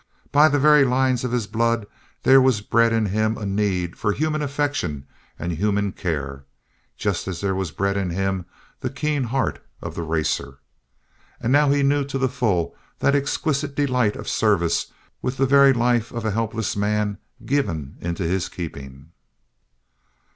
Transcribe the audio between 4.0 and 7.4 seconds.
human affection and human care, just as